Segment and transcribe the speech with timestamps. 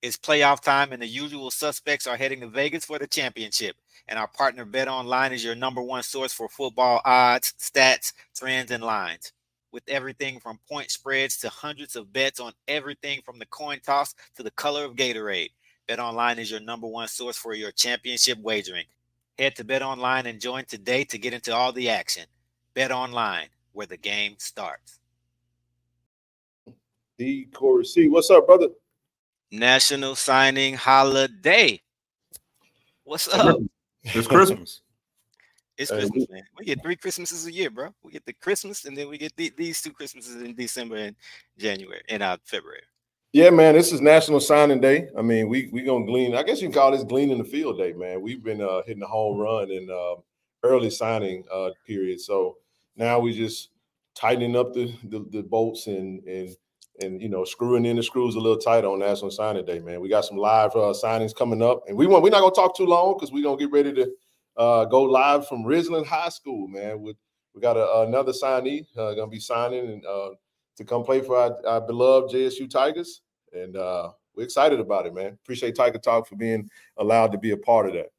[0.00, 3.74] It's playoff time, and the usual suspects are heading to Vegas for the championship.
[4.06, 8.70] And our partner Bet Online is your number one source for football odds, stats, trends,
[8.70, 9.32] and lines.
[9.72, 14.14] With everything from point spreads to hundreds of bets on everything from the coin toss
[14.36, 15.50] to the color of Gatorade.
[15.88, 18.84] Bet Online is your number one source for your championship wagering.
[19.36, 22.24] Head to Bet Online and join today to get into all the action.
[22.74, 25.00] Bet Online, where the game starts.
[27.18, 28.08] D Corey C.
[28.08, 28.68] What's up, brother?
[29.50, 31.80] National Signing Holiday.
[33.04, 33.58] What's up?
[34.02, 34.82] It's Christmas.
[35.78, 36.42] It's Christmas, man.
[36.58, 37.94] We get three Christmases a year, bro.
[38.02, 41.14] We get the Christmas, and then we get the, these two Christmases in December and
[41.56, 42.82] January and uh, February.
[43.32, 43.74] Yeah, man.
[43.74, 45.08] This is National Signing Day.
[45.16, 46.34] I mean, we we gonna glean.
[46.34, 48.20] I guess you can call this gleaning the field day, man.
[48.20, 50.20] We've been uh, hitting the home run in uh,
[50.64, 52.56] early signing uh, period, so
[52.96, 53.68] now we just
[54.16, 56.56] tightening up the the, the bolts and and
[57.00, 60.00] and you know screwing in the screws a little tight on National Signing Day, man.
[60.00, 62.76] We got some live uh, signings coming up, and we want we're not gonna talk
[62.76, 64.12] too long because we're gonna get ready to
[64.56, 67.00] uh, go live from Ridgeland High School, man.
[67.00, 67.16] With
[67.54, 70.30] we got a, another signee uh, gonna be signing and uh,
[70.76, 75.14] to come play for our, our beloved JSU Tigers, and uh, we're excited about it,
[75.14, 75.38] man.
[75.42, 78.10] Appreciate Tiger Talk for being allowed to be a part of that.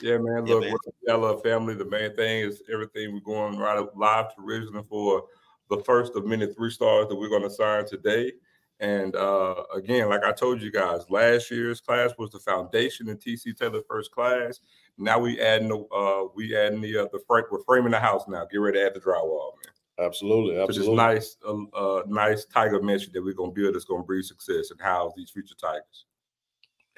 [0.00, 0.44] Yeah, man.
[0.44, 0.64] Look,
[1.06, 1.38] yeah, man.
[1.42, 1.74] family.
[1.74, 3.12] The main thing is everything.
[3.12, 5.24] We're going right live to Ridgeland for
[5.70, 8.32] the first of many three stars that we're going to sign today.
[8.80, 13.16] And uh, again, like I told you guys, last year's class was the foundation in
[13.16, 14.60] TC Taylor first class.
[14.98, 17.44] Now we adding the uh, we adding the uh, the frame.
[17.50, 18.44] We're framing the house now.
[18.50, 20.06] Get ready to add the drywall, man.
[20.06, 20.74] Absolutely, absolutely.
[20.74, 24.24] So just nice, uh, uh, nice tiger mention that we're gonna build that's gonna breed
[24.24, 26.06] success and house these future tigers.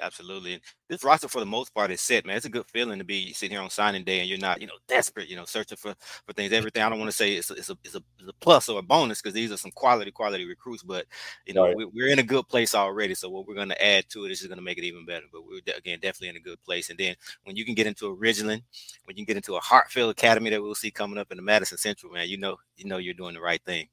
[0.00, 0.60] Absolutely.
[0.88, 2.36] This roster, for the most part, is set, man.
[2.36, 4.66] It's a good feeling to be sitting here on signing day and you're not, you
[4.66, 5.94] know, desperate, you know, searching for
[6.26, 6.52] for things.
[6.52, 6.82] Everything.
[6.82, 8.78] I don't want to say it's a, it's a, it's a, it's a plus or
[8.78, 11.06] a bonus because these are some quality quality recruits, but
[11.46, 11.76] you know, right.
[11.76, 13.14] we, are in a good place already.
[13.14, 15.06] So what we're going to add to it is just going to make it even
[15.06, 15.26] better.
[15.32, 16.90] But we're again definitely in a good place.
[16.90, 18.62] And then when you can get into a Ridgeland,
[19.04, 21.42] when you can get into a Hartfield Academy that we'll see coming up in the
[21.42, 23.88] Madison Central, man, you know, you know, you're doing the right thing.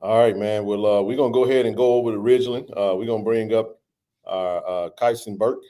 [0.00, 0.64] All right, man.
[0.64, 2.70] Well, uh, we're gonna go ahead and go over to Ridgeland.
[2.70, 3.77] Uh, we're gonna bring up
[4.28, 5.62] uh, uh, Kyson Burke.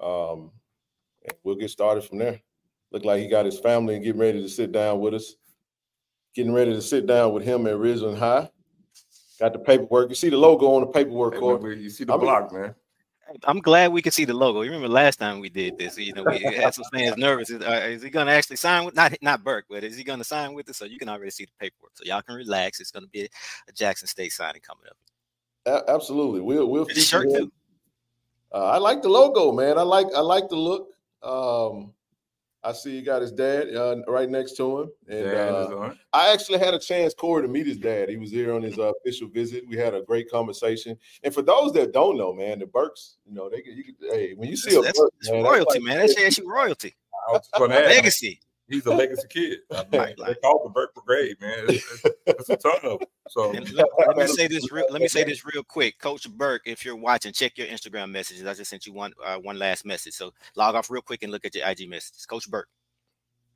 [0.00, 0.50] Um,
[1.42, 2.40] we'll get started from there.
[2.92, 5.34] Look like he got his family and getting ready to sit down with us.
[6.34, 8.48] Getting ready to sit down with him at Ridgeland High.
[9.40, 10.08] Got the paperwork.
[10.08, 12.74] You see the logo on the paperwork, hey, You see the I block, mean, man.
[13.44, 14.62] I'm glad we could see the logo.
[14.62, 15.98] You remember last time we did this?
[15.98, 17.50] You know, we had some fans nervous.
[17.50, 20.04] Is, uh, is he going to actually sign with not not Burke, but is he
[20.04, 20.76] going to sign with us?
[20.76, 21.92] So you can already see the paperwork.
[21.94, 22.80] So y'all can relax.
[22.80, 23.28] It's going to be
[23.68, 25.84] a Jackson State signing coming up.
[25.88, 26.86] absolutely, we'll we'll.
[26.88, 27.50] Shirt too.
[28.54, 29.78] Uh, I like the logo, man.
[29.78, 30.90] I like I like the look.
[31.24, 31.92] Um,
[32.62, 36.60] I see you got his dad uh, right next to him, and uh, I actually
[36.60, 38.08] had a chance, Corey, to meet his dad.
[38.08, 39.64] He was here on his uh, official visit.
[39.68, 40.96] We had a great conversation.
[41.24, 44.48] And for those that don't know, man, the Burkes, you know, they you, hey, when
[44.48, 45.98] you see that's, a that's, man, royalty, man.
[45.98, 46.24] That's, man.
[46.24, 46.94] that's royalty.
[47.58, 48.40] Legacy
[48.74, 49.58] he's a legacy kid.
[49.94, 51.64] Like, they call the Burke Brigade, man.
[51.68, 53.08] It's, it's, it's a ton of them.
[53.28, 54.86] So let, let, me say this real.
[54.90, 56.62] Let me say this real quick, Coach Burke.
[56.66, 58.44] If you're watching, check your Instagram messages.
[58.46, 60.14] I just sent you one uh, one last message.
[60.14, 62.26] So log off real quick and look at your IG messages.
[62.26, 62.68] Coach Burke.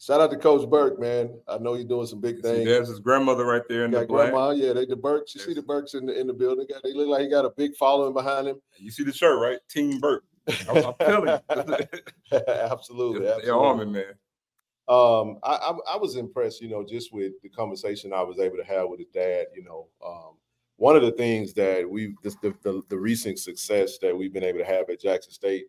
[0.00, 1.30] Shout out to Coach Burke, man.
[1.48, 2.64] I know you're doing some big things.
[2.64, 4.30] There's his grandmother right there in the black.
[4.30, 4.50] grandma.
[4.50, 5.34] Yeah, they the Burkes.
[5.34, 5.48] You yes.
[5.48, 6.66] see the Burkes in the in the building.
[6.84, 8.60] They look like he got a big following behind him.
[8.76, 9.58] You see the shirt, right?
[9.68, 10.24] Team Burke.
[10.68, 11.40] I'm, I'm telling you.
[12.48, 13.44] absolutely, absolutely.
[13.44, 14.14] They're army, man
[14.88, 18.56] um, I, I, I, was impressed, you know, just with the conversation I was able
[18.56, 19.46] to have with his dad.
[19.54, 20.36] You know, um,
[20.76, 24.60] one of the things that we the, the, the recent success that we've been able
[24.60, 25.66] to have at Jackson State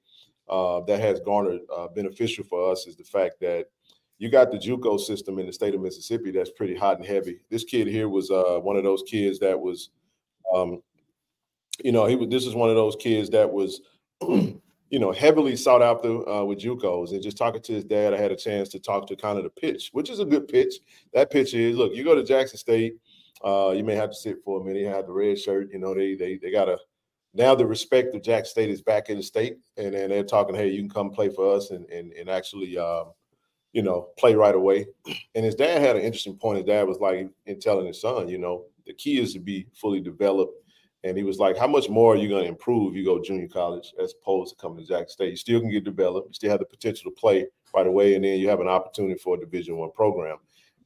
[0.48, 3.66] uh, that has garnered uh, beneficial for us is the fact that
[4.20, 7.40] you got the JUCO system in the state of Mississippi that's pretty hot and heavy.
[7.50, 9.90] This kid here was uh, one of those kids that was,
[10.54, 10.82] um,
[11.84, 12.30] you know, he was.
[12.30, 13.82] This is one of those kids that was
[14.90, 17.12] you know, heavily sought after uh, with JUCOs.
[17.12, 19.44] And just talking to his dad, I had a chance to talk to kind of
[19.44, 20.76] the pitch, which is a good pitch.
[21.14, 22.96] That pitch is look, you go to Jackson State,
[23.44, 24.82] uh, you may have to sit for a minute.
[24.82, 25.72] You have the red shirt.
[25.72, 26.78] You know, they they they got a
[27.34, 30.56] now the respect of Jackson State is back in the state, and then they're talking,
[30.56, 32.78] hey, you can come play for us and and and actually.
[32.78, 33.12] Um,
[33.72, 34.88] you know, play right away.
[35.36, 36.58] And his dad had an interesting point.
[36.58, 39.68] His dad was like in telling his son, you know, the key is to be
[39.80, 40.56] fully developed
[41.04, 43.48] and he was like, How much more are you going to improve you go junior
[43.48, 45.30] college as opposed to coming to Jackson State?
[45.32, 48.24] You still can get developed, you still have the potential to play right away, and
[48.24, 50.38] then you have an opportunity for a division one program.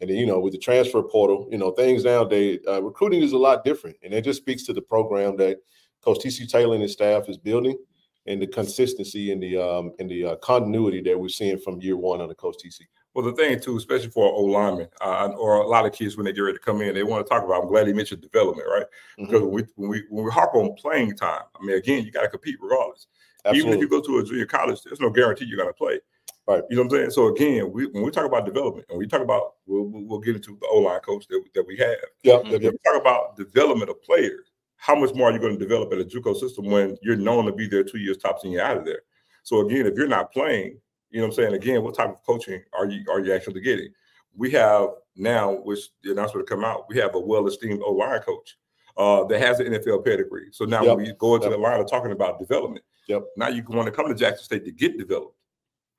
[0.01, 3.31] And then, you know, with the transfer portal, you know, things nowadays, uh, recruiting is
[3.31, 3.95] a lot different.
[4.03, 5.59] And it just speaks to the program that
[6.01, 7.77] Coach TC Taylor and his staff is building
[8.25, 11.97] and the consistency and the um, and the uh, continuity that we're seeing from year
[11.97, 12.81] one under Coach TC.
[13.13, 16.25] Well, the thing too, especially for O lineman uh, or a lot of kids when
[16.25, 17.61] they get ready to come in, they want to talk about.
[17.61, 18.85] I'm glad he mentioned development, right?
[19.19, 19.25] Mm-hmm.
[19.25, 22.11] Because when we, when we when we harp on playing time, I mean, again, you
[22.11, 23.07] got to compete regardless.
[23.45, 23.71] Absolutely.
[23.71, 25.99] Even if you go to a junior college, there's no guarantee you're going to play.
[26.47, 26.63] Right.
[26.69, 27.11] You know what I'm saying?
[27.11, 30.35] So again, we, when we talk about development, and we talk about, we'll, we'll get
[30.35, 31.95] into the O line coach that, that we have.
[32.23, 32.39] Yeah.
[32.43, 35.93] If we talk about development of players, how much more are you going to develop
[35.93, 38.61] at a JUCO system when you're known to be there two years tops and you're
[38.61, 39.03] out of there?
[39.43, 40.79] So again, if you're not playing,
[41.13, 41.53] you know what I'm saying?
[41.53, 43.93] Again, what type of coaching are you are you actually getting?
[44.35, 48.19] We have now, which the announcement to come out, we have a well-esteemed O line
[48.21, 48.57] coach
[48.97, 50.47] uh, that has an NFL pedigree.
[50.51, 50.97] So now yep.
[50.97, 51.55] when we go into yep.
[51.55, 53.21] the line of talking about development, yep.
[53.37, 55.35] now you want to come to Jackson State to get developed.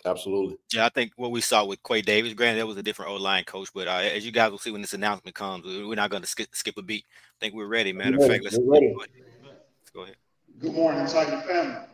[0.05, 0.59] Absolutely.
[0.73, 3.15] Yeah, I think what we saw with Quay Davis, granted, that was a different O
[3.15, 6.11] line coach, but uh, as you guys will see when this announcement comes, we're not
[6.11, 7.05] going to skip, skip a beat.
[7.09, 7.93] I think we're ready.
[7.93, 10.17] Matter of fact, let's, let's go ahead.
[10.59, 11.94] Good morning, Tiger family.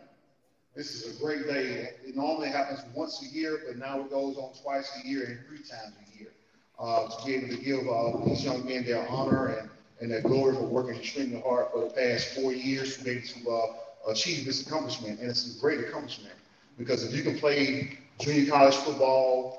[0.74, 1.90] This is a great day.
[2.06, 5.38] It normally happens once a year, but now it goes on twice a year and
[5.46, 6.30] three times a year.
[6.78, 9.68] Uh, to be able to give uh, these young men their honor and,
[10.00, 13.26] and their glory for working extremely hard for the past four years to be able
[13.26, 15.20] to uh, achieve this accomplishment.
[15.20, 16.34] And it's a great accomplishment
[16.78, 19.52] because if you can play junior college football,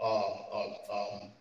[0.00, 0.20] uh,
[0.52, 1.32] uh, um,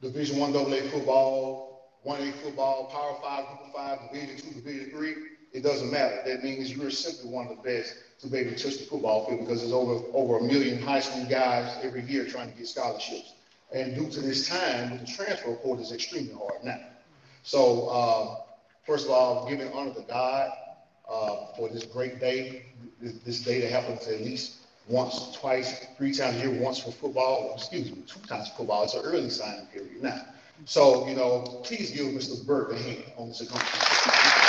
[0.00, 5.14] Division One AA football, One A football, Power Five, Group Five, Division Two, Division Three,
[5.52, 6.22] it doesn't matter.
[6.24, 9.26] That means you're simply one of the best to be able to touch the football
[9.26, 12.68] field because there's over over a million high school guys every year trying to get
[12.68, 13.34] scholarships.
[13.74, 16.80] And due to this time, the transfer portal is extremely hard now.
[17.42, 18.36] So, uh,
[18.86, 20.50] first of all, giving honor to God
[21.10, 22.66] uh, for this great day,
[23.00, 24.58] this, this day that happens at least
[24.88, 28.84] once, twice, three times a year, once for football, excuse me, two times for football.
[28.84, 30.26] It's an early signing period now.
[30.66, 32.44] So, you know, please give Mr.
[32.46, 34.42] Burke a hand on this accomplishment.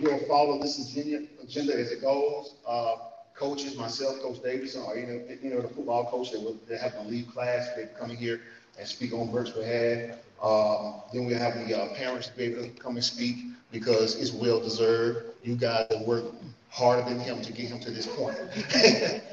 [0.00, 2.54] We'll follow this agenda, agenda as it goes.
[2.66, 2.94] Uh,
[3.34, 6.80] coaches, myself, Coach Davidson, or you know, you know, the football coach that will that
[6.80, 8.40] have to leave class, they come here
[8.78, 10.16] and speak on Burke's behalf.
[10.42, 13.36] Um, then we have the uh, parents to be able to come and speak
[13.70, 15.34] because it's well deserved.
[15.42, 16.34] You guys worked
[16.70, 18.38] harder than him to get him to this point.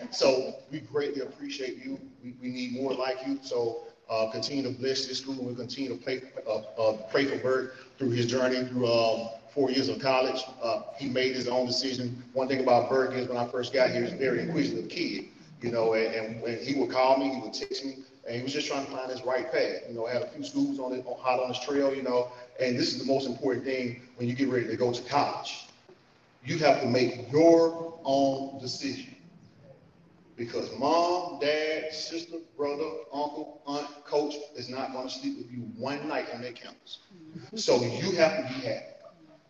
[0.12, 1.98] so we greatly appreciate you.
[2.22, 3.40] We, we need more like you.
[3.42, 5.46] So uh, continue to bless this school.
[5.46, 9.72] We continue to pray, uh, uh, pray for Bert through his journey through um, four
[9.72, 10.44] years of college.
[10.62, 12.24] Uh, he made his own decision.
[12.34, 15.26] One thing about Bert is when I first got here, he's a very inquisitive kid.
[15.62, 18.54] You know, and, and, he would call me, he would text me, and he was
[18.54, 19.82] just trying to find his right path.
[19.90, 21.94] You know, had a few schools on it, hot on his trail.
[21.94, 24.94] You know, and this is the most important thing when you get ready to go
[24.94, 25.68] to college.
[26.46, 29.16] You have to make your own decision.
[30.38, 35.60] Because mom, dad, sister, brother, uncle, aunt, coach is not going to sleep with you
[35.78, 37.00] one night on that campus.
[37.56, 38.86] So you have to be happy.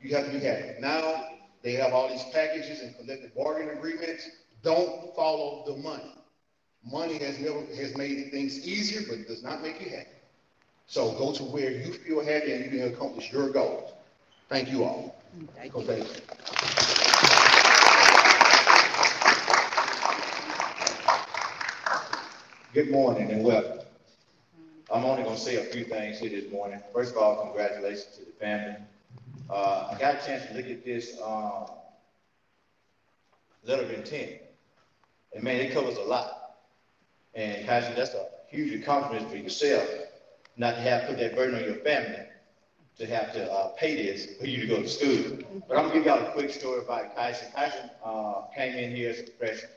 [0.02, 0.80] You have to be happy.
[0.80, 1.28] Now
[1.62, 4.30] they have all these packages and collective bargaining agreements.
[4.64, 6.16] Don't follow the money.
[6.86, 10.08] Money has never has made things easier, but it does not make you happy.
[10.88, 13.92] So go to where you feel happy and you can accomplish your goals.
[14.48, 15.22] Thank you all.
[15.56, 16.06] Thank you.
[22.74, 23.80] Good morning and welcome.
[24.92, 26.82] I'm only going to say a few things here this morning.
[26.94, 28.78] First of all, congratulations to the family.
[29.50, 31.66] Uh, I got a chance to look at this um,
[33.64, 34.34] letter of intent,
[35.34, 36.36] and man, it covers a lot.
[37.34, 39.88] And Pastor, that's a huge accomplishment for yourself
[40.58, 42.26] not to have put that burden on your family
[43.00, 45.40] to have to uh, pay this for you to go to school.
[45.68, 47.48] But I'm gonna give y'all a quick story about Kyson.
[47.56, 49.72] Kyson uh, came in here as a freshman,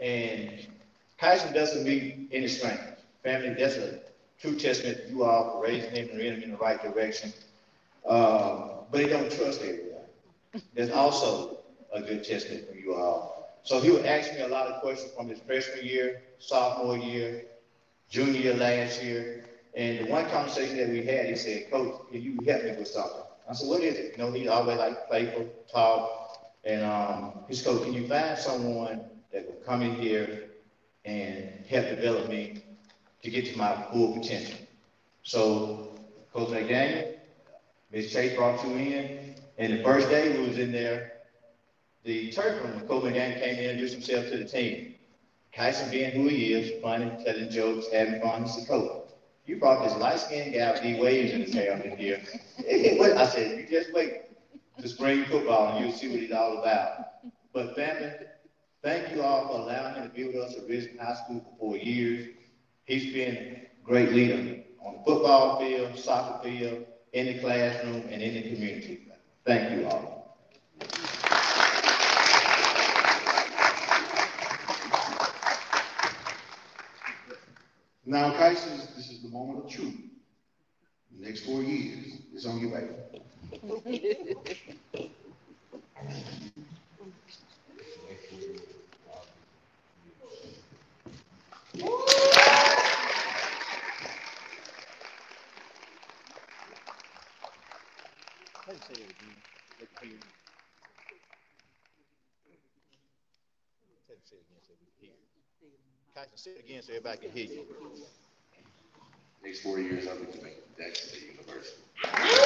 [0.00, 0.66] and
[1.20, 2.98] Kyson doesn't meet any strangers.
[3.22, 4.00] Family, that's a
[4.40, 7.32] true testament to you all raising him and leading him in the right direction.
[8.08, 10.06] Uh, but he don't trust everyone.
[10.74, 11.60] That's also
[11.92, 13.58] a good testament for you all.
[13.62, 17.44] So he would ask me a lot of questions from his freshman year, sophomore year,
[18.08, 22.22] junior year last year, and the one conversation that we had, he said, Coach, can
[22.22, 23.22] you help me with something?
[23.48, 24.12] I said, what is it?
[24.16, 26.48] You know, he always like playful, talk.
[26.64, 29.02] And um, he said, Coach, can you find someone
[29.32, 30.50] that will come in here
[31.04, 32.62] and help develop me
[33.22, 34.58] to get to my full potential?
[35.22, 35.94] So,
[36.32, 37.17] Coach McDaniel,
[37.92, 38.12] Ms.
[38.12, 39.34] Chase brought you in.
[39.56, 41.12] And the first day we was in there,
[42.04, 44.94] the turf room, Coach McDaniel came in introduced himself to the team.
[45.52, 49.08] Kyson being who he is, funny, telling jokes, having fun, he said, Coach,
[49.46, 52.22] you brought this light skinned guy D waves in the town in here.
[53.16, 54.22] I said, you just wait
[54.78, 57.24] to spring football and you'll see what he's all about.
[57.52, 58.12] But family,
[58.82, 61.58] thank you all for allowing him to be with us at Ridgeland High School for
[61.58, 62.28] four years.
[62.84, 68.22] He's been a great leader on the football field, soccer field, in the classroom and
[68.22, 69.00] in the community.
[69.44, 70.38] Thank you all.
[78.04, 79.94] Now, Kai this is the moment of truth.
[81.12, 82.84] The next four years, is on your back.
[98.68, 100.18] Say it again so we can hear you.
[106.14, 107.64] Kyson, say it again so everybody can hear you.
[109.42, 110.26] Next four years, I'll be
[110.76, 112.37] that to the university.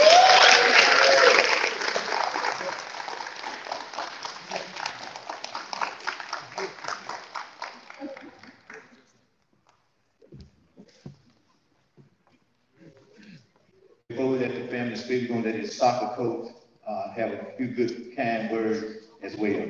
[15.20, 16.48] We're gonna let his soccer coach,
[16.86, 18.84] uh, have a few good kind words
[19.22, 19.62] as well.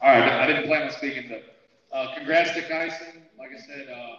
[0.00, 1.42] All right, I didn't plan on speaking, but
[1.92, 3.22] uh, congrats to Kyson.
[3.38, 4.16] Like I said, uh,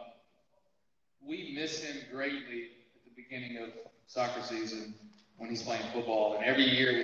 [1.26, 3.70] we miss him greatly at the beginning of
[4.08, 4.94] soccer season
[5.38, 6.36] when he's playing football.
[6.36, 7.04] And every year,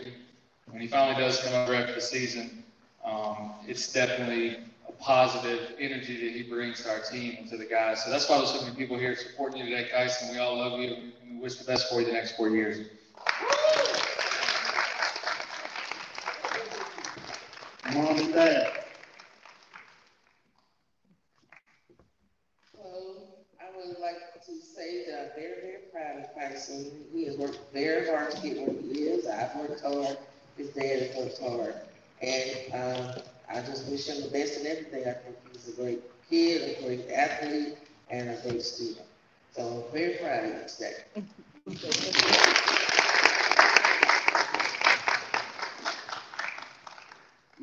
[0.70, 2.64] when he finally does come over after the season,
[3.04, 4.58] um, it's definitely
[4.88, 8.04] a positive energy that he brings to our team and to the guys.
[8.04, 10.30] So that's why there's so many people here supporting you today, Kyson.
[10.32, 10.98] We all love you,
[11.38, 12.88] we wish the best for you the next four years.
[17.94, 18.72] Mom and dad,
[22.74, 23.18] Well,
[23.62, 26.92] I would like to say that I'm very, very proud of Tyson.
[27.14, 29.28] He has worked very hard to get where he is.
[29.28, 30.18] I've worked hard.
[30.58, 31.76] His dad has worked hard.
[32.22, 35.08] And um, I just wish him the best in everything.
[35.08, 37.78] I think he's a great kid, a great athlete,
[38.10, 39.06] and a great student.
[39.54, 40.94] So very proud of you today.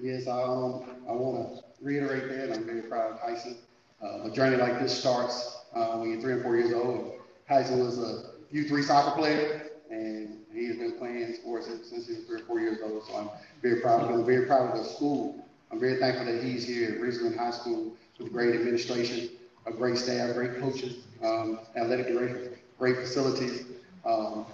[0.00, 2.52] Yes, I, um, I want to reiterate that.
[2.56, 3.56] I'm very proud of Tyson.
[4.02, 7.12] Uh, a journey like this starts uh, when you're three and four years old.
[7.48, 12.24] Tyson was a U3 soccer player, and he has been playing sports since, he was
[12.24, 13.04] three or four years old.
[13.06, 13.30] So I'm
[13.62, 14.20] very proud of him.
[14.20, 15.46] I'm very proud of the school.
[15.70, 19.30] I'm very thankful that he's here at Ridgeland High School with great administration,
[19.66, 23.64] a great staff, great coaches, um, athletic director, great facilities.
[24.04, 24.46] Um,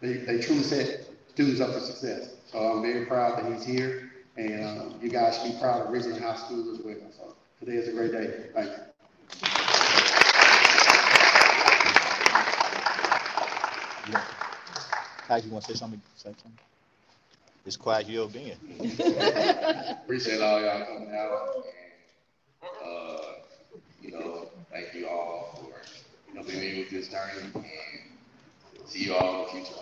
[0.00, 2.36] they, they truly set students up for success.
[2.50, 4.10] So I'm very proud that he's here.
[4.36, 6.96] And uh, you guys should be proud of Ridgeland High School as well.
[7.16, 8.46] So today is a great day.
[8.54, 8.90] Thank you.
[15.28, 16.00] Ty, you want to say something?
[16.16, 16.58] Say something?
[17.64, 18.56] It's quiet you ever been.
[20.02, 21.64] Appreciate all y'all coming out.
[22.62, 23.22] And, uh,
[24.02, 25.72] you know, thank you all for,
[26.28, 27.64] you know, being with this journey and
[28.86, 29.74] see you all in the future.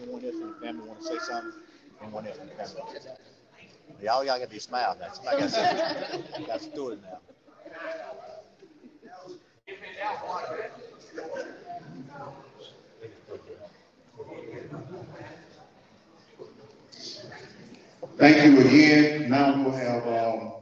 [0.00, 1.52] Anyone else from the family want to say something?
[2.02, 2.82] Anyone else from the family?
[4.02, 5.12] Y'all, y'all got these smiles now.
[5.12, 7.18] Somebody got to, got to do it now.
[18.18, 19.30] Thank you again.
[19.30, 20.52] Now we'll have, um,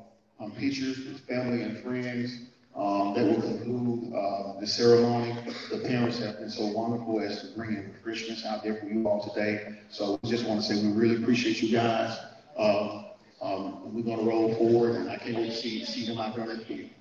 [0.40, 2.40] um, pictures with family and friends.
[2.74, 5.34] Um, that will conclude, uh, the ceremony.
[5.70, 9.06] The parents have been so wonderful as to bring in refreshments out there for you
[9.08, 9.78] all today.
[9.88, 12.18] So we just want to say we really appreciate you guys.
[12.58, 13.06] Um,
[13.94, 16.64] we're gonna roll forward and I can't wait to see, see them out there The
[16.68, 16.92] week.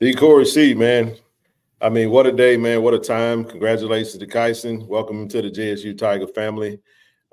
[0.00, 0.14] D.
[0.14, 1.16] Corey C, man.
[1.80, 2.82] I mean, what a day, man.
[2.82, 3.44] What a time.
[3.44, 4.86] Congratulations to Kyson.
[4.86, 6.80] Welcome to the JSU Tiger family.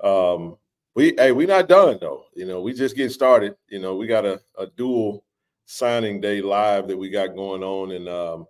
[0.00, 0.58] Um,
[0.94, 2.24] we hey, we're not done though.
[2.34, 3.56] You know, we just getting started.
[3.68, 5.24] You know, we got a, a dual
[5.64, 7.92] signing day live that we got going on.
[7.92, 8.46] And um,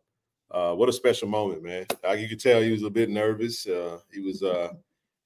[0.51, 1.87] uh, what a special moment, man.
[2.03, 3.65] Like you could tell he was a bit nervous.
[3.65, 4.73] Uh, he was uh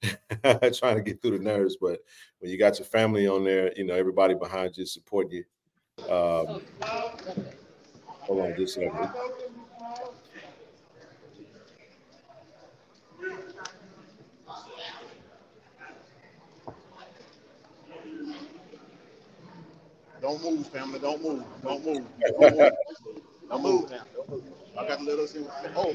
[0.71, 1.99] trying to get through the nerves, but
[2.37, 5.43] when you got your family on there, you know, everybody behind you support you.
[6.03, 6.61] Um,
[8.29, 9.48] hold on just a second.
[20.21, 22.05] Don't move, family, don't move, don't move,
[22.39, 22.71] don't move.
[23.49, 23.91] Don't move.
[24.77, 25.45] I got to let us in.
[25.75, 25.93] Oh.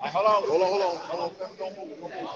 [0.00, 2.30] All right, hold on, hold on, hold on, hold on, don't move, don't move.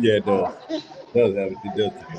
[0.00, 0.54] Yeah, it does.
[0.70, 1.58] It does have it.
[1.64, 2.09] It does.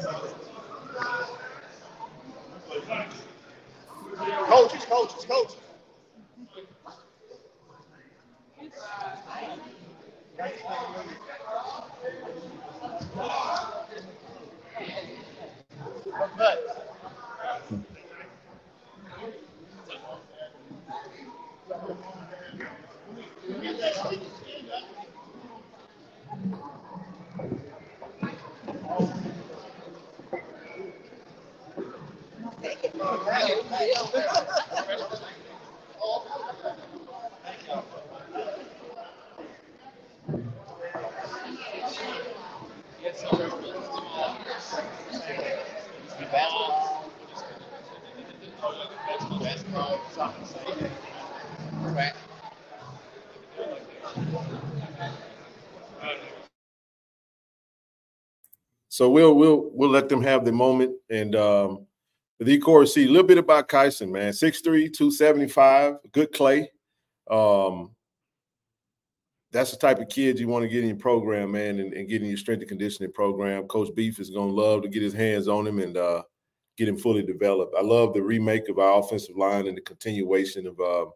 [59.01, 60.96] So we'll we'll we'll let them have the moment.
[61.10, 61.88] And um
[62.39, 64.31] the Corey see a little bit about Kyson, man.
[64.31, 66.70] 6'3, 275, good clay.
[67.27, 67.96] Um
[69.51, 72.08] that's the type of kid you want to get in your program, man, and, and
[72.08, 73.63] get in your strength and conditioning program.
[73.63, 76.22] Coach Beef is gonna love to get his hands on him and uh
[76.77, 77.74] get him fully developed.
[77.75, 81.10] I love the remake of our offensive line and the continuation of uh,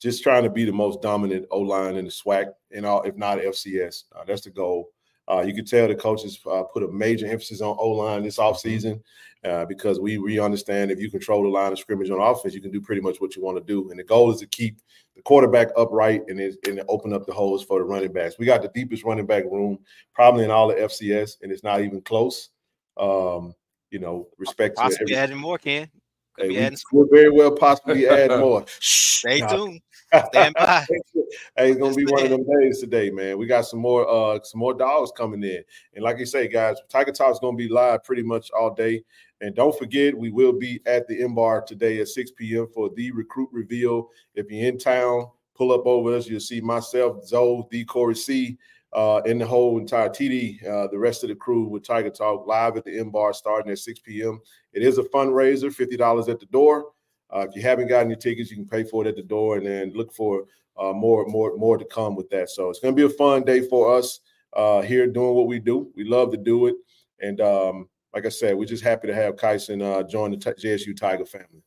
[0.00, 3.16] just trying to be the most dominant O line in the SWAC and all, if
[3.16, 4.04] not FCS.
[4.14, 4.93] Uh, that's the goal.
[5.30, 8.38] Uh, you can tell the coaches uh, put a major emphasis on O line this
[8.38, 9.00] offseason
[9.44, 12.60] uh, because we we understand if you control the line of scrimmage on offense, you
[12.60, 13.90] can do pretty much what you want to do.
[13.90, 14.78] And the goal is to keep
[15.16, 18.38] the quarterback upright and, it, and open up the holes for the running backs.
[18.38, 19.78] We got the deepest running back room
[20.14, 22.50] probably in all the FCS, and it's not even close.
[22.96, 23.54] Um,
[23.90, 25.88] you know, respect possibly to every, adding more, Ken.
[26.36, 26.48] Hey,
[26.92, 28.64] we, very well possibly add more.
[28.80, 29.80] Stay tuned.
[30.26, 30.86] Stand by.
[31.56, 33.38] hey, it's gonna be one of them days today, man.
[33.38, 35.62] We got some more uh some more dogs coming in.
[35.94, 39.04] And like you say, guys, Tiger Talk is gonna be live pretty much all day.
[39.40, 42.66] And don't forget, we will be at the M Bar today at 6 p.m.
[42.72, 44.10] for the recruit reveal.
[44.34, 46.26] If you're in town, pull up over us.
[46.26, 48.56] You'll see myself, Zoe, D Corey C,
[48.92, 52.46] uh, and the whole entire TD, uh, the rest of the crew with Tiger Talk
[52.46, 54.40] live at the M Bar starting at 6 p.m.
[54.72, 56.92] It is a fundraiser, $50 at the door.
[57.34, 59.56] Uh, if you haven't gotten your tickets, you can pay for it at the door
[59.56, 60.44] and then look for
[60.78, 62.50] uh, more, more, more to come with that.
[62.50, 64.20] So it's going to be a fun day for us
[64.54, 65.90] uh, here doing what we do.
[65.96, 66.76] We love to do it.
[67.20, 70.68] And um, like I said, we're just happy to have Kyson uh, join the t-
[70.68, 71.62] JSU Tiger family.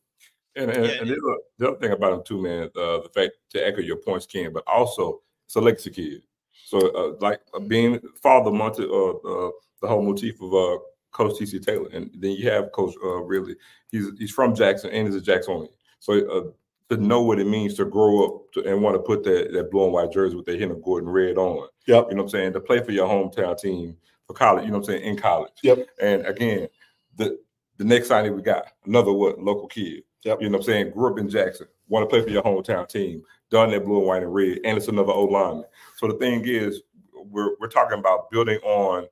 [0.56, 1.10] And, and, and
[1.58, 4.64] the other thing about him too, man, the fact to echo your points, Ken, but
[4.66, 6.22] also it's a legacy kid.
[6.68, 9.50] So, uh, like uh, being father Monty, uh, uh,
[9.80, 10.78] the whole motif of uh,
[11.12, 13.56] Coach TC Taylor, and then you have Coach uh, really.
[13.90, 15.72] He's he's from Jackson and is a Jacksonian.
[16.00, 16.50] So uh,
[16.94, 19.70] to know what it means to grow up to, and want to put that that
[19.70, 21.68] blue and white jersey with the Henry Gordon red on.
[21.86, 22.06] Yep.
[22.10, 22.52] You know what I'm saying?
[22.54, 24.64] To play for your hometown team for college.
[24.64, 25.04] You know what I'm saying?
[25.04, 25.52] In college.
[25.62, 25.86] Yep.
[26.00, 26.68] And again,
[27.16, 27.38] the
[27.76, 30.02] the next signing we got another what local kid.
[30.24, 30.40] Yep.
[30.40, 30.90] You know what I'm saying?
[30.92, 31.66] Grew up in Jackson.
[31.88, 33.22] Want to play for your hometown team.
[33.50, 35.64] Done that blue and white and red, and it's another old lineman.
[35.96, 39.06] So the thing is, we're we're talking about building on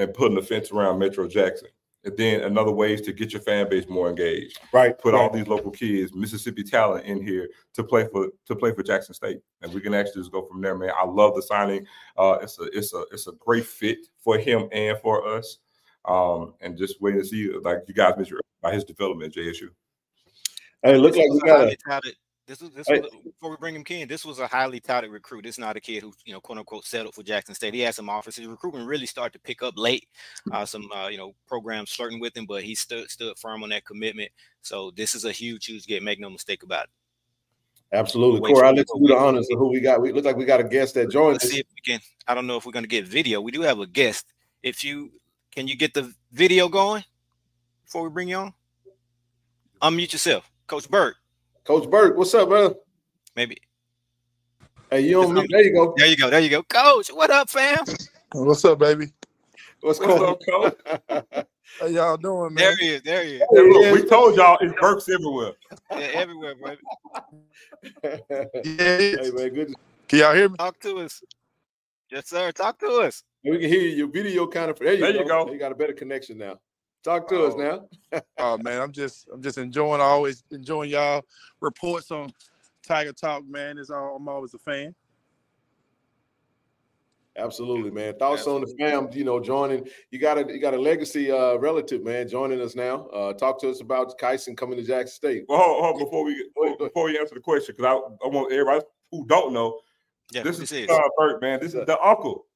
[0.00, 1.68] and putting a fence around Metro Jackson.
[2.04, 4.58] And then another way is to get your fan base more engaged.
[4.72, 4.98] Right.
[4.98, 5.20] Put right.
[5.20, 9.12] all these local kids, Mississippi talent in here to play for to play for Jackson
[9.12, 9.40] State.
[9.60, 10.92] And we can actually just go from there, man.
[10.98, 11.86] I love the signing.
[12.16, 15.58] Uh, it's a it's a it's a great fit for him and for us.
[16.06, 19.68] Um, and just waiting to see like you guys mentioned by his development at JSU.
[20.82, 21.76] Hey, look like we got a
[22.46, 24.08] this was this was before we bring him in.
[24.08, 25.44] This was a highly touted recruit.
[25.44, 27.74] This is not a kid who you know quote unquote settled for Jackson State.
[27.74, 28.36] He had some offers.
[28.36, 30.08] His recruitment really started to pick up late.
[30.50, 33.68] Uh, some uh, you know programs flirting with him, but he stood stood firm on
[33.70, 34.30] that commitment.
[34.62, 36.02] So this is a huge huge get.
[36.02, 36.90] Make no mistake about it.
[37.92, 38.66] Absolutely, Corey.
[38.66, 40.00] I'll let you do the honors of who we got.
[40.00, 41.50] We look like we got a guest that joined Let's us.
[41.50, 42.00] see if we can.
[42.28, 43.40] I don't know if we're going to get video.
[43.40, 44.26] We do have a guest.
[44.62, 45.10] If you
[45.52, 47.02] can, you get the video going
[47.84, 48.54] before we bring you on.
[49.82, 51.16] Unmute yourself, Coach Burke.
[51.70, 52.74] Coach Burke, what's up, brother?
[53.36, 53.56] Maybe.
[54.90, 55.46] Hey, you on mute?
[55.52, 55.94] There you go.
[55.96, 56.28] There you go.
[56.28, 57.10] There you go, Coach.
[57.10, 57.84] What up, fam?
[58.32, 59.12] What's up, baby?
[59.80, 60.74] What's, What's up, Coach?
[61.80, 62.64] How y'all doing, man?
[62.64, 63.02] There he is.
[63.02, 63.42] There he is.
[63.52, 65.52] Hey, look, we told y'all it's Burkes everywhere.
[65.92, 66.80] Yeah, everywhere, baby.
[68.64, 69.74] Yeah, Hey man, good.
[70.08, 70.56] can y'all hear me?
[70.56, 71.22] Talk to us.
[72.10, 72.50] Yes, sir.
[72.50, 73.22] Talk to us.
[73.44, 73.90] We can hear you.
[73.90, 74.78] Your video kind of.
[74.80, 75.18] There you, There go.
[75.20, 75.52] you go.
[75.52, 76.58] You got a better connection now.
[77.02, 77.86] Talk to us Oh.
[78.12, 78.22] now.
[78.38, 81.22] Oh man, I'm just I'm just enjoying always enjoying y'all
[81.60, 82.32] reports on
[82.86, 83.78] Tiger Talk, man.
[83.78, 84.94] It's all I'm always a fan.
[87.36, 88.18] Absolutely, man.
[88.18, 88.72] Thoughts Absolutely.
[88.84, 89.88] on the fam, you know, joining.
[90.10, 93.06] You got a you got a legacy uh, relative, man, joining us now.
[93.06, 95.44] Uh, talk to us about Kyson coming to Jackson State.
[95.48, 97.86] Well, hold, hold, before we get, before you answer the question, because
[98.22, 99.80] I, I want everybody who don't know,
[100.32, 101.60] yeah, this is John Burke, man.
[101.60, 102.46] This is the uncle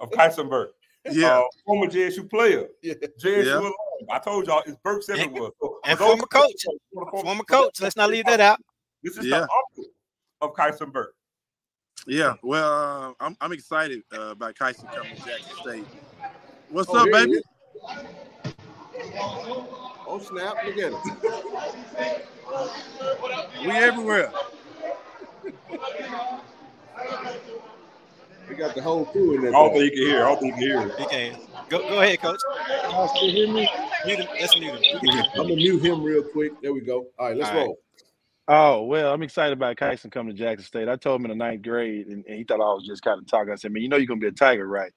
[0.00, 0.74] of Kyson Burke.
[1.10, 2.66] Yeah, uh, former JSU player.
[2.82, 3.46] Yeah, JSU.
[3.62, 3.70] Yeah.
[4.08, 5.50] I told y'all it's Burke's everywhere.
[5.60, 6.64] So, and former coach,
[7.10, 7.80] former coach.
[7.80, 8.58] Let's not leave that out.
[9.02, 9.40] This is yeah.
[9.40, 9.92] the uncle
[10.40, 11.14] of Kyson Burke.
[12.06, 15.84] Yeah, well, uh, I'm I'm excited uh, about Kyson coming to Jackson State.
[16.70, 17.40] What's oh, up, baby?
[20.06, 20.56] Oh snap!
[20.64, 22.26] Look at it.
[23.66, 24.32] we everywhere.
[28.50, 29.54] We got the whole crew in there.
[29.54, 30.24] All that you can hear.
[30.24, 30.88] All you can hear.
[30.98, 31.38] He can.
[31.68, 32.40] Go, go ahead, coach.
[32.82, 33.68] Y'all still hear me?
[34.04, 34.28] Mute him.
[34.40, 35.24] Let's mute him.
[35.34, 36.60] I'm gonna mute him real quick.
[36.62, 37.06] There we go.
[37.18, 37.66] All right, let's All roll.
[37.68, 37.76] Right.
[38.52, 40.88] Oh well, I'm excited about Kyson coming to Jackson State.
[40.88, 43.20] I told him in the ninth grade, and, and he thought I was just kind
[43.20, 43.52] of talking.
[43.52, 44.92] I said, "Man, you know you're gonna be a Tiger, right?"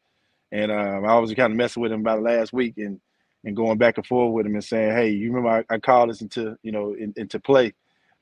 [0.51, 2.99] And um, I was kind of messing with him about last week, and
[3.43, 6.09] and going back and forth with him and saying, "Hey, you remember I, I called
[6.09, 7.73] this into you know in, into play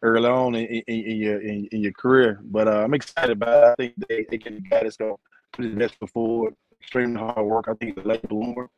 [0.01, 3.63] early on in, in, in your in, in, your career." But uh, I'm excited about
[3.63, 3.71] it.
[3.71, 5.15] I think they, they can guy that's gonna
[5.53, 7.65] put his best foot forward, extremely hard work.
[7.69, 8.69] I think the late bloomer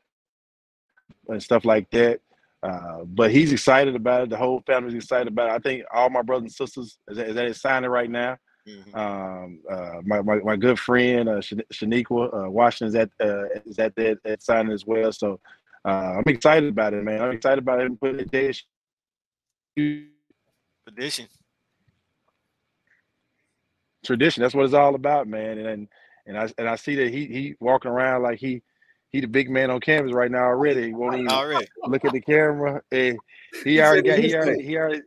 [1.27, 2.19] and stuff like that.
[2.61, 4.29] Uh, but he's excited about it.
[4.29, 5.53] The whole family's excited about it.
[5.53, 8.37] I think all my brothers and sisters is, is at his signing right now.
[8.67, 8.95] Mm-hmm.
[8.97, 13.93] Um, uh, my, my, my good friend uh, Shaniqua uh, Washington's at uh, is at
[13.97, 15.11] that at signing as well.
[15.11, 15.41] So
[15.83, 17.21] uh, I'm excited about it, man.
[17.21, 18.53] I'm excited about him putting it there.
[20.87, 21.27] Tradition.
[24.05, 24.43] Tradition.
[24.43, 25.57] That's what it's all about, man.
[25.57, 25.87] And
[26.25, 28.61] and I and I see that he he walking around like he
[29.13, 30.87] he the big man on campus right now already.
[30.87, 31.67] He won't even already.
[31.85, 32.81] look at the camera.
[32.91, 33.17] And
[33.63, 35.01] he, he already got he already he already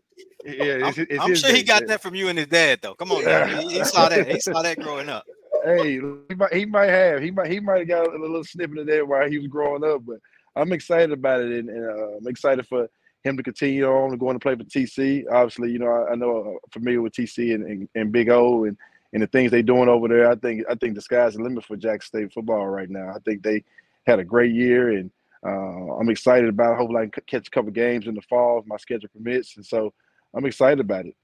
[0.44, 2.94] yeah, it's, it's I'm sure he got that from you and his dad though.
[2.94, 4.28] Come on, he, he, saw that.
[4.28, 5.24] He saw that growing up.
[5.64, 7.20] Hey, he might, he might have.
[7.20, 9.82] He might he might have got a little snippet of that while he was growing
[9.82, 10.02] up.
[10.06, 10.18] But
[10.54, 12.88] I'm excited about it, and, and uh, I'm excited for
[13.24, 15.24] him to continue on and going to play for TC.
[15.28, 18.30] Obviously, you know I, I know I'm uh, familiar with TC and, and, and Big
[18.30, 18.76] O and
[19.12, 20.30] and the things they're doing over there.
[20.30, 23.12] I think I think the sky's the limit for Jack State football right now.
[23.14, 23.64] I think they
[24.06, 25.10] had a great year, and
[25.44, 26.72] uh, I'm excited about.
[26.72, 26.78] It.
[26.78, 29.66] Hopefully, I can catch a couple games in the fall if my schedule permits, and
[29.66, 29.92] so
[30.34, 31.14] I'm excited about it.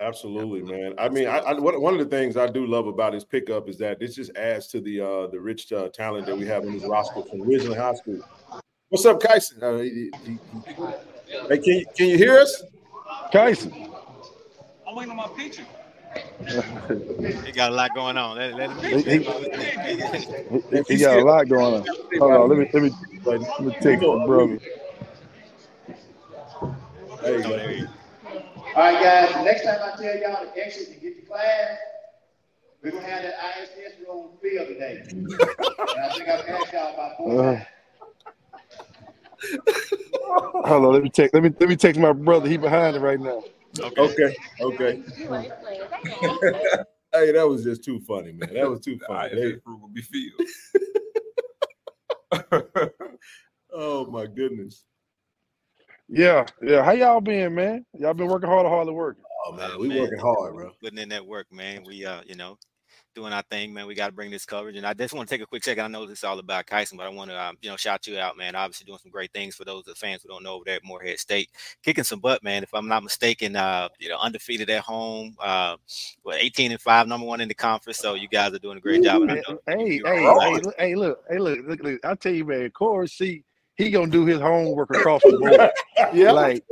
[0.00, 0.94] Absolutely, man.
[0.98, 3.76] I mean, I, I, one of the things I do love about his pickup is
[3.78, 6.72] that this just adds to the uh, the rich uh, talent that we have in
[6.72, 8.20] this roster from Ridgeland High School.
[8.88, 9.62] What's up, Kyson?
[9.62, 10.74] Uh, he, he, he,
[11.48, 12.62] hey, can you, can you hear us,
[13.32, 13.72] Kyson?
[14.88, 15.64] I'm waiting on my picture
[17.44, 18.36] he got a lot going on.
[18.36, 21.86] Let, let him he, he, he, got a lot going on.
[22.18, 22.90] Hold on, let me let me
[23.24, 24.58] let me take my brother.
[27.22, 27.86] There you go.
[28.76, 29.32] All right, guys.
[29.34, 31.76] The next time I tell y'all to exit and get to class,
[32.82, 35.02] we're gonna have that ISS room field today.
[35.10, 37.64] and I think I've asked y'all about four uh,
[40.66, 42.48] Hold on, let me take let me let me text my brother.
[42.48, 43.42] He behind it right now.
[43.78, 44.02] Okay.
[44.02, 44.36] Okay.
[44.60, 45.02] okay.
[47.12, 48.52] hey, that was just too funny, man.
[48.52, 49.40] That was too funny.
[49.40, 49.54] Hey.
[49.64, 50.48] will be filled.
[53.72, 54.84] oh my goodness.
[56.08, 56.82] Yeah, yeah.
[56.82, 57.84] How y'all been, man?
[57.96, 59.22] Y'all been working hard or hardly working?
[59.46, 60.72] Oh man, we man, working hard, bro.
[60.82, 61.84] Putting in that work, man.
[61.86, 62.58] We uh, you know,
[63.14, 63.86] doing our thing, man.
[63.86, 64.76] We got to bring this coverage.
[64.76, 65.84] And I just want to take a quick second.
[65.84, 68.06] I know this is all about Kyson, but I want to, um, you know, shout
[68.06, 68.54] you out, man.
[68.54, 70.76] Obviously doing some great things for those of the fans who don't know over there
[70.76, 71.50] at Morehead State.
[71.82, 72.62] Kicking some butt, man.
[72.62, 75.76] If I'm not mistaken, uh, you know, undefeated at home, uh,
[76.24, 77.98] well, 18 and 5, number one in the conference.
[77.98, 79.28] So you guys are doing a great job.
[79.28, 82.00] hey, hey, hey, hey, look, hey, look, look, look.
[82.04, 83.44] I'll tell you, man, Corey, see,
[83.80, 85.70] he gonna do his homework across the board.
[86.14, 86.64] yeah, like,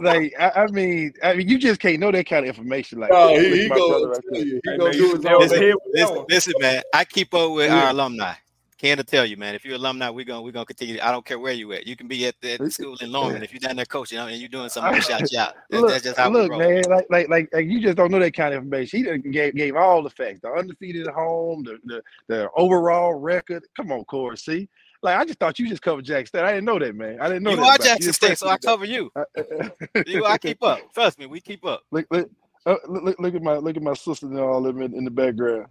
[0.00, 2.98] like I, I, mean, I mean, you just can't know that kind of information.
[2.98, 6.82] Like, oh, he, he gonna, right he gonna do his listen, listen, listen, man.
[6.92, 7.84] I keep up with yeah.
[7.84, 8.34] our alumni.
[8.78, 9.54] Can to tell you, man.
[9.54, 10.98] If you're alumni, we're gonna we're gonna continue.
[11.02, 11.86] I don't care where you at.
[11.86, 13.42] You can be at the, at the school in Norman.
[13.42, 15.54] If you're down there coaching, and you're doing something, shout you out.
[15.70, 16.82] That, look, that's just how look, man.
[16.90, 19.22] Like, like like like you just don't know that kind of information.
[19.22, 23.64] He gave gave all the facts: the undefeated at home, the the, the overall record.
[23.78, 24.36] Come on, Corey.
[24.36, 24.68] See,
[25.06, 26.44] like I just thought you just covered Jackson State.
[26.44, 27.18] I didn't know that, man.
[27.20, 27.52] I didn't know.
[27.52, 29.10] You are Jackson State, so I cover you.
[30.06, 30.80] you, I keep up.
[30.92, 31.82] Trust me, we keep up.
[31.90, 32.30] Look, look,
[32.66, 35.10] uh, look, look at my look at my sister and all them in, in the
[35.10, 35.68] background.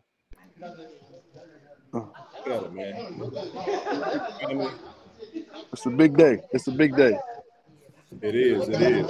[1.92, 3.32] Got it, man.
[5.74, 6.42] It's a big day.
[6.52, 7.18] It's a big day.
[8.22, 8.70] It is.
[8.70, 9.08] It is.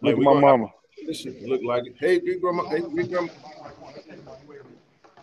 [0.00, 0.66] Look at my mama.
[1.06, 1.96] This should look like it.
[1.98, 2.64] Hey, big grandma.
[2.68, 3.32] Hey, big grandma.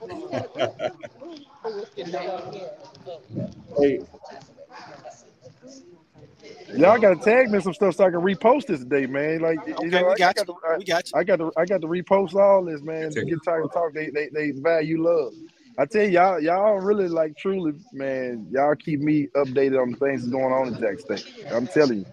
[3.79, 3.99] hey.
[6.75, 9.39] Y'all gotta tag me some stuff so I can repost this today, man.
[9.39, 10.53] Like Okay, you know, we I, got I got you.
[10.53, 11.19] to, I, We got you.
[11.19, 13.11] I got to I got to repost all this, man.
[13.13, 13.93] Check Get Tiger Talk.
[13.93, 15.33] They they they value love.
[15.77, 18.47] I tell y'all, y'all really like truly, man.
[18.51, 21.51] Y'all keep me updated on the things that's going on in Jackson State.
[21.51, 22.05] I'm telling you,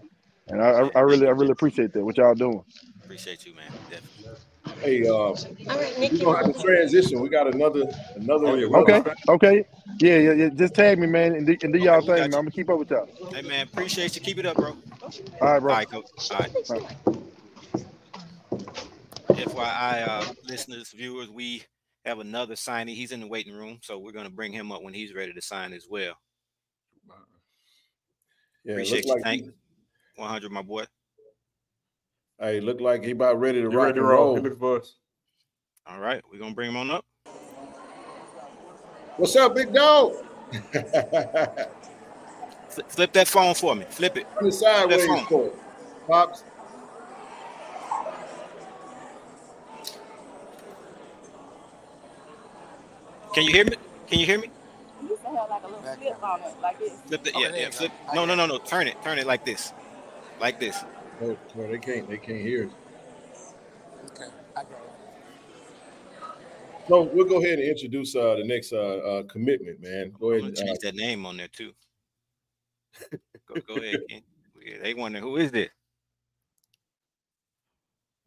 [0.48, 2.04] and I, I, I really I really appreciate that.
[2.04, 2.62] What y'all doing?
[3.04, 3.70] Appreciate you, man.
[3.90, 4.51] Definitely.
[4.82, 6.18] Hey, uh, All right, we're Nikki.
[6.24, 7.20] gonna have to transition.
[7.20, 7.84] We got another
[8.16, 8.48] another.
[8.48, 9.12] Oh, yeah, Okay, go.
[9.34, 9.64] okay,
[10.00, 10.48] yeah, yeah, yeah.
[10.48, 12.18] Just tag me, man, and do, and do y'all thing, man.
[12.18, 12.24] you.
[12.24, 13.06] I'm gonna keep up with y'all.
[13.32, 13.66] Hey, man.
[13.66, 14.20] Appreciate you.
[14.22, 14.70] Keep it up, bro.
[14.70, 14.78] All
[15.40, 15.72] right, All bro.
[15.74, 16.06] right, coach.
[16.32, 16.50] All right.
[19.30, 21.62] FYI, uh, listeners, viewers, we
[22.04, 22.96] have another signing.
[22.96, 25.32] He's in the waiting room, so we're going to bring him up when he's ready
[25.32, 26.14] to sign as well.
[28.64, 29.42] Yeah, Appreciate you, like Tank.
[29.44, 29.50] he,
[30.16, 30.84] 100, my boy.
[32.42, 34.24] Hey, look like he about ready to You rock ready to and roll?
[34.24, 34.36] roll.
[34.36, 34.96] He looking for us.
[35.86, 37.04] All right, we're going to bring him on up.
[39.16, 40.14] What's up, big dog?
[42.68, 43.84] Flip, flip that phone for me.
[43.90, 44.26] Flip it.
[44.38, 45.26] On the sideways phone.
[45.26, 45.54] for it.
[46.06, 46.42] Pops.
[53.34, 53.76] Can you hear me?
[54.06, 54.50] Can you hear me?
[55.02, 56.92] You used to have like a little flip on it, like this.
[57.06, 57.34] Flip it.
[57.38, 57.70] Yeah, yeah.
[57.70, 57.92] Flip.
[58.14, 58.56] No, no, no, no.
[58.56, 58.96] Turn it.
[59.02, 59.74] Turn it like this.
[60.40, 60.82] Like this.
[61.22, 62.08] No, no, they can't.
[62.08, 62.66] They can't hear.
[62.66, 62.72] us.
[66.88, 70.12] So we'll go ahead and introduce uh, the next uh, uh, commitment, man.
[70.18, 70.54] Go I'm ahead.
[70.54, 71.72] gonna uh, change that name on there too.
[73.46, 74.00] Go, go ahead.
[74.08, 74.22] Ken.
[74.82, 75.68] They wonder who is this.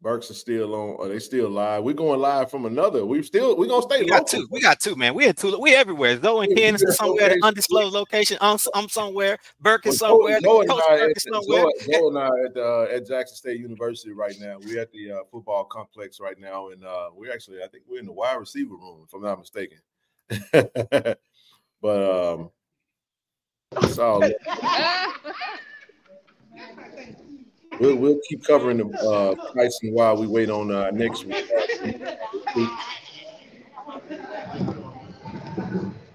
[0.02, 0.96] Burkes are still on.
[1.00, 1.82] Are they still live?
[1.82, 3.04] We're going live from another.
[3.06, 3.56] We still.
[3.56, 4.40] We're gonna stay We got local.
[4.40, 4.48] two.
[4.50, 5.14] We got two, man.
[5.14, 5.58] We had two.
[5.58, 6.20] We everywhere.
[6.20, 7.40] Zoe and Ken is yeah, somewhere, the okay.
[7.42, 8.36] undisclosed location.
[8.42, 9.38] I'm, I'm somewhere.
[9.60, 10.38] Burke is Well, somewhere.
[10.40, 11.64] Joe, Joe and I Burke at, is somewhere.
[11.90, 14.58] Joe and I at, uh, at Jackson State University right now.
[14.62, 17.98] We're at the uh, football complex right now, and uh, we're actually, I think we're
[17.98, 19.78] in the wide receiver room, if I'm not mistaken.
[21.80, 22.50] but um,
[23.82, 24.22] it's all.
[27.80, 31.46] We'll, we'll keep covering the uh, pricing while we wait on uh, next week.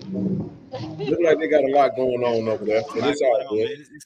[0.02, 4.06] Look like they got a lot going on over there, it's all going on, It's-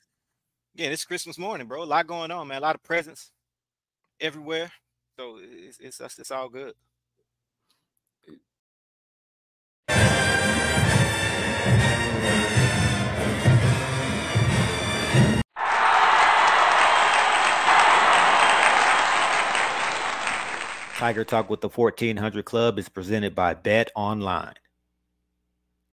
[0.76, 1.84] Yeah, it's Christmas morning, bro.
[1.84, 2.58] A lot going on, man.
[2.58, 3.32] A lot of presents
[4.20, 4.72] everywhere.
[5.18, 6.74] So it's it's, it's all good.
[21.06, 24.56] Tiger Talk with the 1400 Club is presented by Bet Online.